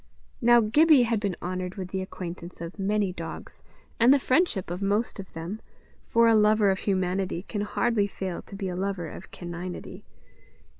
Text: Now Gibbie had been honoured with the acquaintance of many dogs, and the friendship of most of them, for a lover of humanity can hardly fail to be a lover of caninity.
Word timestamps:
Now 0.41 0.61
Gibbie 0.61 1.03
had 1.03 1.19
been 1.19 1.35
honoured 1.43 1.75
with 1.75 1.89
the 1.89 2.01
acquaintance 2.01 2.59
of 2.59 2.79
many 2.79 3.13
dogs, 3.13 3.61
and 3.99 4.11
the 4.11 4.17
friendship 4.17 4.71
of 4.71 4.81
most 4.81 5.19
of 5.19 5.33
them, 5.33 5.61
for 6.09 6.27
a 6.27 6.33
lover 6.33 6.71
of 6.71 6.79
humanity 6.79 7.43
can 7.43 7.61
hardly 7.61 8.07
fail 8.07 8.41
to 8.41 8.55
be 8.55 8.67
a 8.67 8.75
lover 8.75 9.07
of 9.09 9.29
caninity. 9.29 10.03